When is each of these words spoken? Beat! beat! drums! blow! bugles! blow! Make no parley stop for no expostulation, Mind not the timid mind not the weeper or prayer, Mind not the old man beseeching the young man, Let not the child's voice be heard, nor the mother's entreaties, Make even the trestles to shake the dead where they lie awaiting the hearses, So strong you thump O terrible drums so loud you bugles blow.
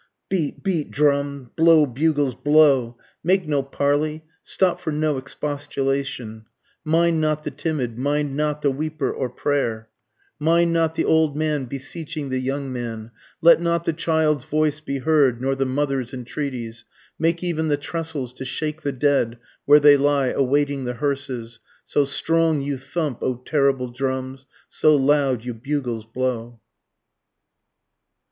Beat! 0.29 0.63
beat! 0.63 0.89
drums! 0.89 1.49
blow! 1.55 1.85
bugles! 1.85 2.33
blow! 2.33 2.97
Make 3.23 3.47
no 3.47 3.61
parley 3.61 4.23
stop 4.41 4.79
for 4.79 4.91
no 4.91 5.19
expostulation, 5.19 6.45
Mind 6.83 7.21
not 7.21 7.43
the 7.43 7.51
timid 7.51 7.99
mind 7.99 8.35
not 8.35 8.63
the 8.63 8.71
weeper 8.71 9.13
or 9.13 9.29
prayer, 9.29 9.89
Mind 10.39 10.73
not 10.73 10.95
the 10.95 11.05
old 11.05 11.37
man 11.37 11.65
beseeching 11.65 12.29
the 12.29 12.39
young 12.39 12.73
man, 12.73 13.11
Let 13.43 13.61
not 13.61 13.83
the 13.83 13.93
child's 13.93 14.43
voice 14.43 14.79
be 14.79 14.97
heard, 14.97 15.39
nor 15.39 15.53
the 15.53 15.67
mother's 15.67 16.15
entreaties, 16.15 16.83
Make 17.19 17.43
even 17.43 17.67
the 17.67 17.77
trestles 17.77 18.33
to 18.33 18.43
shake 18.43 18.81
the 18.81 18.91
dead 18.91 19.37
where 19.65 19.79
they 19.79 19.97
lie 19.97 20.29
awaiting 20.29 20.85
the 20.85 20.95
hearses, 20.95 21.59
So 21.85 22.05
strong 22.05 22.59
you 22.59 22.79
thump 22.79 23.21
O 23.21 23.35
terrible 23.35 23.89
drums 23.89 24.47
so 24.67 24.95
loud 24.95 25.45
you 25.45 25.53
bugles 25.53 26.07
blow. 26.07 26.59